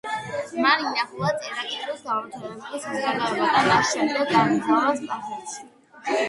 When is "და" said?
3.69-3.77